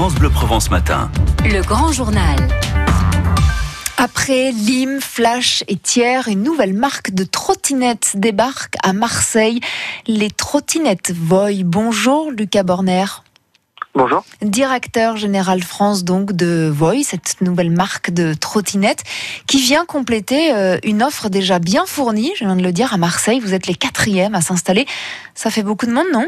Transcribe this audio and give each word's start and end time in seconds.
France 0.00 0.14
Bleu 0.14 0.30
Provence 0.30 0.70
Matin. 0.70 1.10
Le 1.44 1.60
grand 1.60 1.92
journal. 1.92 2.38
Après 3.98 4.50
Lim, 4.50 4.98
Flash 4.98 5.62
et 5.68 5.76
Thiers, 5.76 6.26
une 6.26 6.42
nouvelle 6.42 6.72
marque 6.72 7.10
de 7.10 7.22
trottinettes 7.22 8.12
débarque 8.14 8.76
à 8.82 8.94
Marseille. 8.94 9.60
Les 10.06 10.30
trottinettes 10.30 11.12
Voy. 11.14 11.64
Bonjour 11.64 12.30
Lucas 12.30 12.62
Borner. 12.62 13.04
Bonjour. 13.94 14.24
Directeur 14.40 15.18
général 15.18 15.62
France 15.62 16.02
donc 16.02 16.32
de 16.32 16.72
Voy, 16.74 17.04
cette 17.04 17.42
nouvelle 17.42 17.70
marque 17.70 18.10
de 18.10 18.32
trottinettes 18.32 19.04
qui 19.46 19.60
vient 19.60 19.84
compléter 19.84 20.54
euh, 20.54 20.78
une 20.82 21.02
offre 21.02 21.28
déjà 21.28 21.58
bien 21.58 21.84
fournie, 21.84 22.32
je 22.38 22.46
viens 22.46 22.56
de 22.56 22.62
le 22.62 22.72
dire, 22.72 22.94
à 22.94 22.96
Marseille. 22.96 23.38
Vous 23.38 23.52
êtes 23.52 23.66
les 23.66 23.74
quatrièmes 23.74 24.34
à 24.34 24.40
s'installer. 24.40 24.86
Ça 25.34 25.50
fait 25.50 25.62
beaucoup 25.62 25.84
de 25.84 25.92
monde, 25.92 26.06
non? 26.10 26.26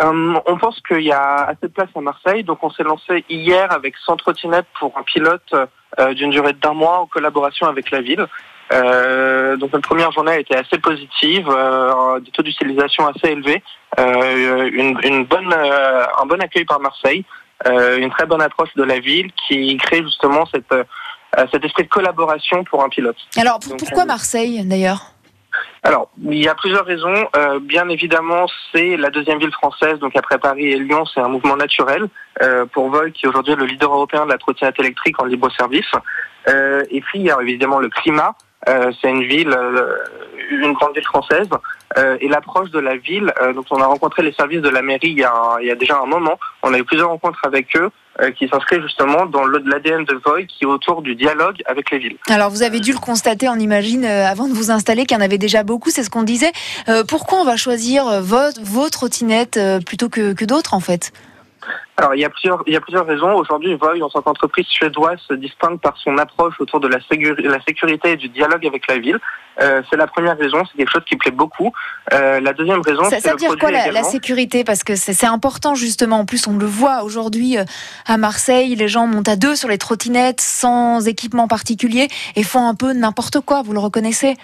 Euh, 0.00 0.34
on 0.46 0.56
pense 0.58 0.80
qu'il 0.86 1.02
y 1.02 1.12
a 1.12 1.44
assez 1.44 1.66
de 1.66 1.72
place 1.72 1.88
à 1.94 2.00
Marseille, 2.00 2.44
donc 2.44 2.58
on 2.62 2.70
s'est 2.70 2.84
lancé 2.84 3.24
hier 3.28 3.70
avec 3.72 3.96
100 3.96 4.16
trottinettes 4.16 4.66
pour 4.78 4.96
un 4.96 5.02
pilote 5.02 5.54
euh, 5.98 6.14
d'une 6.14 6.30
durée 6.30 6.52
d'un 6.52 6.74
mois 6.74 7.00
en 7.00 7.06
collaboration 7.06 7.66
avec 7.66 7.90
la 7.90 8.00
ville. 8.00 8.26
Euh, 8.72 9.56
donc 9.56 9.72
notre 9.72 9.88
première 9.88 10.12
journée 10.12 10.32
a 10.32 10.38
été 10.38 10.54
assez 10.54 10.78
positive, 10.78 11.48
euh, 11.48 12.20
des 12.20 12.30
taux 12.30 12.42
d'utilisation 12.42 13.08
assez 13.08 13.32
élevés, 13.32 13.62
euh, 13.98 14.70
une, 14.72 14.98
une 15.02 15.24
bonne, 15.24 15.52
euh, 15.52 16.04
un 16.20 16.26
bon 16.26 16.40
accueil 16.40 16.64
par 16.64 16.78
Marseille, 16.78 17.24
euh, 17.66 17.98
une 17.98 18.10
très 18.10 18.26
bonne 18.26 18.42
approche 18.42 18.72
de 18.76 18.84
la 18.84 19.00
ville 19.00 19.32
qui 19.48 19.76
crée 19.78 20.02
justement 20.02 20.44
cette, 20.52 20.70
euh, 20.72 20.84
cet 21.52 21.64
esprit 21.64 21.84
de 21.84 21.88
collaboration 21.88 22.62
pour 22.64 22.84
un 22.84 22.88
pilote. 22.88 23.16
Alors 23.36 23.58
Donc, 23.58 23.78
pourquoi 23.78 24.04
euh, 24.04 24.06
Marseille 24.06 24.64
d'ailleurs? 24.64 25.12
Alors, 25.82 26.10
il 26.22 26.42
y 26.42 26.48
a 26.48 26.54
plusieurs 26.54 26.84
raisons. 26.84 27.28
Euh, 27.36 27.60
bien 27.60 27.88
évidemment, 27.88 28.46
c'est 28.72 28.96
la 28.96 29.10
deuxième 29.10 29.38
ville 29.38 29.52
française, 29.52 29.98
donc 29.98 30.16
après 30.16 30.38
Paris 30.38 30.68
et 30.68 30.78
Lyon, 30.78 31.04
c'est 31.06 31.20
un 31.20 31.28
mouvement 31.28 31.56
naturel 31.56 32.08
euh, 32.42 32.66
pour 32.66 32.90
Vol, 32.90 33.12
qui 33.12 33.26
est 33.26 33.28
aujourd'hui 33.28 33.54
le 33.54 33.64
leader 33.64 33.92
européen 33.92 34.24
de 34.24 34.30
la 34.30 34.38
trottinette 34.38 34.78
électrique 34.80 35.20
en 35.22 35.24
libre 35.24 35.50
service. 35.50 35.90
Euh, 36.48 36.84
et 36.90 37.00
puis, 37.00 37.20
il 37.20 37.26
y 37.26 37.30
a 37.30 37.38
évidemment 37.40 37.78
le 37.78 37.88
climat. 37.88 38.34
Euh, 38.68 38.90
c'est 39.00 39.08
une 39.08 39.22
ville, 39.22 39.54
euh, 39.56 39.96
une 40.50 40.72
grande 40.72 40.94
ville 40.94 41.04
française, 41.04 41.48
euh, 41.96 42.18
et 42.20 42.28
l'approche 42.28 42.70
de 42.70 42.80
la 42.80 42.96
ville. 42.96 43.32
donc, 43.54 43.66
on 43.70 43.80
a 43.80 43.86
rencontré 43.86 44.22
les 44.22 44.32
services 44.32 44.60
de 44.60 44.68
la 44.68 44.82
mairie 44.82 45.10
il 45.10 45.18
y 45.18 45.24
a, 45.24 45.58
il 45.60 45.66
y 45.66 45.70
a 45.70 45.76
déjà 45.76 46.00
un 46.00 46.06
moment. 46.06 46.38
On 46.62 46.74
a 46.74 46.78
eu 46.78 46.84
plusieurs 46.84 47.08
rencontres 47.08 47.40
avec 47.44 47.68
eux 47.76 47.90
euh, 48.20 48.30
qui 48.32 48.48
s'inscrivent 48.48 48.82
justement 48.82 49.26
dans 49.26 49.44
l'ADN 49.44 50.04
de 50.04 50.20
Voy, 50.24 50.46
qui 50.46 50.64
est 50.64 50.66
autour 50.66 51.02
du 51.02 51.14
dialogue 51.14 51.62
avec 51.66 51.90
les 51.90 51.98
villes. 51.98 52.16
Alors 52.28 52.50
vous 52.50 52.62
avez 52.62 52.80
dû 52.80 52.92
le 52.92 52.98
constater, 52.98 53.48
on 53.48 53.54
imagine, 53.56 54.04
euh, 54.04 54.26
avant 54.26 54.48
de 54.48 54.52
vous 54.52 54.70
installer, 54.70 55.06
qu'il 55.06 55.16
y 55.16 55.20
en 55.20 55.24
avait 55.24 55.38
déjà 55.38 55.62
beaucoup, 55.62 55.90
c'est 55.90 56.02
ce 56.02 56.10
qu'on 56.10 56.24
disait. 56.24 56.52
Euh, 56.88 57.04
pourquoi 57.04 57.38
on 57.38 57.44
va 57.44 57.56
choisir 57.56 58.06
euh, 58.08 58.20
vos, 58.20 58.88
trottinettes 58.90 59.60
plutôt 59.86 60.08
que 60.08 60.44
d'autres 60.44 60.74
en 60.74 60.80
fait? 60.80 61.12
Alors, 61.96 62.14
il 62.14 62.20
y 62.20 62.24
a 62.24 62.30
plusieurs, 62.30 62.62
il 62.66 62.72
y 62.72 62.76
a 62.76 62.80
plusieurs 62.80 63.06
raisons. 63.06 63.34
Aujourd'hui, 63.34 63.74
Voy, 63.74 64.02
en 64.02 64.08
tant 64.08 64.22
qu'entreprise 64.22 64.66
suédoise, 64.66 65.18
se 65.26 65.34
distingue 65.34 65.80
par 65.80 65.96
son 65.98 66.16
approche 66.16 66.54
autour 66.60 66.78
de 66.80 66.88
la, 66.88 66.98
sécuri- 66.98 67.42
la 67.42 67.60
sécurité 67.62 68.12
et 68.12 68.16
du 68.16 68.28
dialogue 68.28 68.64
avec 68.66 68.86
la 68.88 68.98
ville. 68.98 69.18
Euh, 69.60 69.82
c'est 69.90 69.96
la 69.96 70.06
première 70.06 70.38
raison, 70.38 70.64
c'est 70.64 70.76
quelque 70.76 70.92
chose 70.92 71.04
qui 71.08 71.16
plaît 71.16 71.32
beaucoup. 71.32 71.72
Euh, 72.12 72.38
la 72.38 72.52
deuxième 72.52 72.80
raison, 72.80 73.02
Ça, 73.04 73.18
ça 73.18 73.32
veut 73.32 73.36
dire 73.36 73.56
quoi 73.58 73.72
la, 73.72 74.02
sécurité? 74.04 74.62
Parce 74.62 74.84
que 74.84 74.94
c'est 74.94 75.12
c'est 75.12 75.26
important 75.26 75.74
justement. 75.74 76.20
En 76.20 76.24
plus, 76.24 76.46
on 76.46 76.56
le 76.56 76.66
voit 76.66 77.02
aujourd'hui 77.02 77.58
euh, 77.58 77.64
à 78.06 78.16
Marseille, 78.16 78.76
les 78.76 78.86
gens 78.86 79.08
montent 79.08 79.28
à 79.28 79.34
deux 79.36 79.56
sur 79.56 79.68
les 79.68 79.78
trottinettes 79.78 80.40
sans 80.40 81.08
équipement 81.08 81.48
particulier 81.48 82.06
et 82.36 82.44
font 82.44 82.68
un 82.68 82.76
peu 82.76 82.92
n'importe 82.92 83.40
quoi. 83.40 83.62
Vous 83.62 83.72
le 83.72 83.80
reconnaissez? 83.80 84.36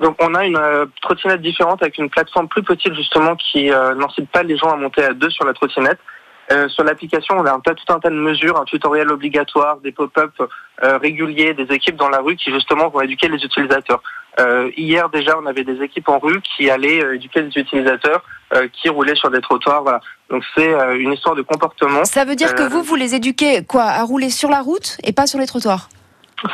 Donc, 0.00 0.16
on 0.20 0.34
a 0.34 0.44
une 0.44 0.58
euh, 0.58 0.86
trottinette 1.00 1.40
différente 1.40 1.82
avec 1.82 1.96
une 1.96 2.10
plateforme 2.10 2.48
plus 2.48 2.62
petite 2.62 2.94
justement 2.94 3.34
qui 3.36 3.72
euh, 3.72 3.94
n'incite 3.94 4.28
pas 4.28 4.42
les 4.42 4.56
gens 4.58 4.70
à 4.70 4.76
monter 4.76 5.02
à 5.02 5.14
deux 5.14 5.30
sur 5.30 5.46
la 5.46 5.54
trottinette. 5.54 5.98
Euh, 6.52 6.68
sur 6.68 6.84
l'application, 6.84 7.34
on 7.38 7.44
a 7.44 7.52
un 7.52 7.60
tas, 7.60 7.74
tout 7.74 7.92
un 7.92 7.98
tas 7.98 8.10
de 8.10 8.14
mesures, 8.14 8.60
un 8.60 8.64
tutoriel 8.64 9.10
obligatoire, 9.10 9.78
des 9.78 9.92
pop-up 9.92 10.32
euh, 10.82 10.98
réguliers, 10.98 11.54
des 11.54 11.74
équipes 11.74 11.96
dans 11.96 12.08
la 12.08 12.20
rue 12.20 12.36
qui 12.36 12.52
justement 12.52 12.88
vont 12.88 13.00
éduquer 13.00 13.28
les 13.28 13.42
utilisateurs. 13.44 14.02
Euh, 14.38 14.70
hier 14.76 15.08
déjà, 15.08 15.36
on 15.38 15.46
avait 15.46 15.64
des 15.64 15.82
équipes 15.82 16.08
en 16.08 16.18
rue 16.18 16.40
qui 16.42 16.70
allaient 16.70 17.02
euh, 17.02 17.14
éduquer 17.14 17.42
les 17.42 17.56
utilisateurs 17.56 18.22
euh, 18.54 18.68
qui 18.72 18.88
roulaient 18.88 19.14
sur 19.14 19.30
des 19.30 19.40
trottoirs. 19.40 19.82
Voilà. 19.82 20.00
Donc 20.30 20.44
c'est 20.54 20.72
euh, 20.72 20.98
une 20.98 21.12
histoire 21.12 21.34
de 21.34 21.42
comportement. 21.42 22.04
Ça 22.04 22.24
veut 22.24 22.36
dire 22.36 22.54
que 22.54 22.62
vous, 22.62 22.82
vous 22.82 22.96
les 22.96 23.14
éduquez 23.14 23.64
quoi 23.64 23.84
à 23.84 24.02
rouler 24.02 24.30
sur 24.30 24.50
la 24.50 24.60
route 24.60 24.98
et 25.04 25.12
pas 25.12 25.26
sur 25.26 25.38
les 25.38 25.46
trottoirs? 25.46 25.88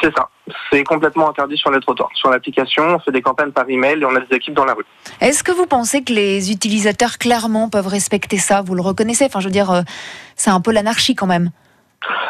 C'est 0.00 0.14
ça. 0.16 0.28
C'est 0.70 0.84
complètement 0.84 1.28
interdit 1.28 1.56
sur 1.56 1.70
les 1.70 1.80
trottoirs. 1.80 2.10
Sur 2.14 2.30
l'application, 2.30 2.84
on 2.84 2.98
fait 2.98 3.12
des 3.12 3.22
campagnes 3.22 3.52
par 3.52 3.68
email 3.68 4.00
et 4.00 4.04
on 4.04 4.14
a 4.14 4.20
des 4.20 4.36
équipes 4.36 4.54
dans 4.54 4.64
la 4.64 4.74
rue. 4.74 4.84
Est-ce 5.20 5.44
que 5.44 5.52
vous 5.52 5.66
pensez 5.66 6.02
que 6.02 6.12
les 6.12 6.50
utilisateurs 6.50 7.18
clairement 7.18 7.68
peuvent 7.68 7.86
respecter 7.86 8.38
ça? 8.38 8.62
Vous 8.62 8.74
le 8.74 8.82
reconnaissez? 8.82 9.26
Enfin, 9.26 9.40
je 9.40 9.46
veux 9.46 9.52
dire, 9.52 9.70
euh, 9.70 9.82
c'est 10.36 10.50
un 10.50 10.60
peu 10.60 10.72
l'anarchie 10.72 11.14
quand 11.14 11.26
même. 11.26 11.50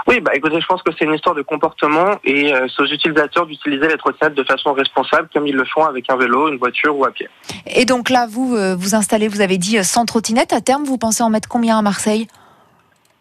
Oui, 0.07 0.21
bah 0.21 0.33
écoutez, 0.35 0.61
je 0.61 0.67
pense 0.67 0.83
que 0.83 0.91
c'est 0.99 1.05
une 1.05 1.15
histoire 1.15 1.35
de 1.35 1.43
comportement 1.43 2.19
et 2.25 2.53
euh, 2.53 2.67
c'est 2.69 2.83
aux 2.83 2.87
utilisateurs 2.87 3.47
d'utiliser 3.47 3.89
les 3.89 3.97
trottinettes 3.97 4.35
de 4.35 4.45
façon 4.45 4.73
responsable 4.73 5.29
comme 5.33 5.47
ils 5.47 5.55
le 5.55 5.65
font 5.65 5.85
avec 5.85 6.11
un 6.11 6.17
vélo, 6.17 6.49
une 6.49 6.59
voiture 6.59 6.97
ou 6.97 7.05
à 7.05 7.11
pied. 7.11 7.29
Et 7.67 7.85
donc 7.85 8.11
là, 8.11 8.27
vous 8.29 8.57
euh, 8.57 8.75
vous 8.77 8.95
installez, 8.95 9.29
vous 9.29 9.41
avez 9.41 9.59
dit 9.59 9.79
euh, 9.79 9.83
100 9.83 10.07
trottinettes. 10.07 10.53
À 10.53 10.61
terme, 10.61 10.85
vous 10.85 10.99
pensez 10.99 11.23
en 11.23 11.31
mettre 11.31 11.49
combien 11.49 11.79
à 11.79 11.83
Marseille? 11.83 12.27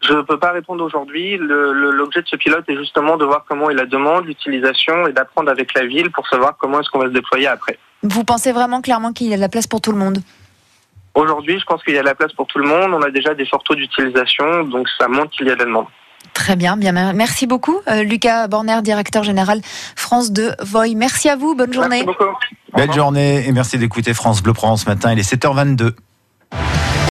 Je 0.01 0.13
ne 0.13 0.21
peux 0.21 0.39
pas 0.39 0.51
répondre 0.51 0.83
aujourd'hui. 0.83 1.37
L'objet 1.37 2.21
de 2.21 2.27
ce 2.27 2.35
pilote 2.35 2.65
est 2.67 2.77
justement 2.77 3.17
de 3.17 3.25
voir 3.25 3.45
comment 3.47 3.69
est 3.69 3.75
la 3.75 3.85
demande, 3.85 4.25
l'utilisation 4.25 5.07
et 5.07 5.13
d'apprendre 5.13 5.51
avec 5.51 5.73
la 5.75 5.85
ville 5.85 6.09
pour 6.11 6.27
savoir 6.27 6.57
comment 6.57 6.79
est-ce 6.79 6.89
qu'on 6.89 6.99
va 6.99 7.05
se 7.05 7.13
déployer 7.13 7.47
après. 7.47 7.77
Vous 8.03 8.23
pensez 8.23 8.51
vraiment 8.51 8.81
clairement 8.81 9.13
qu'il 9.13 9.27
y 9.27 9.33
a 9.33 9.35
de 9.35 9.41
la 9.41 9.49
place 9.49 9.67
pour 9.67 9.79
tout 9.79 9.91
le 9.91 9.99
monde? 9.99 10.19
Aujourd'hui, 11.13 11.59
je 11.59 11.65
pense 11.65 11.83
qu'il 11.83 11.93
y 11.93 11.97
a 11.97 12.01
de 12.01 12.07
la 12.07 12.15
place 12.15 12.33
pour 12.33 12.47
tout 12.47 12.57
le 12.57 12.67
monde. 12.67 12.93
On 12.93 13.01
a 13.01 13.11
déjà 13.11 13.35
des 13.35 13.45
forts 13.45 13.63
taux 13.63 13.75
d'utilisation, 13.75 14.63
donc 14.63 14.87
ça 14.97 15.07
montre 15.07 15.31
qu'il 15.31 15.47
y 15.47 15.51
a 15.51 15.55
de 15.55 15.59
la 15.59 15.65
demande. 15.65 15.85
Très 16.33 16.55
bien, 16.55 16.77
bien. 16.77 17.13
Merci 17.13 17.45
beaucoup, 17.45 17.81
euh, 17.87 18.03
Lucas 18.03 18.47
Borner, 18.47 18.81
directeur 18.81 19.23
général 19.23 19.61
France 19.95 20.31
de 20.31 20.51
Voy. 20.61 20.95
Merci 20.95 21.29
à 21.29 21.35
vous. 21.35 21.55
Bonne 21.55 21.73
journée. 21.73 22.03
Merci 22.03 22.05
beaucoup. 22.05 22.23
Au 22.73 22.77
Belle 22.77 22.93
journée 22.93 23.47
et 23.47 23.51
merci 23.51 23.77
d'écouter 23.77 24.13
France 24.13 24.41
Bleu 24.41 24.53
Provence 24.53 24.83
ce 24.83 24.89
matin. 24.89 25.11
Il 25.11 25.19
est 25.19 25.29
7h22. 25.29 25.91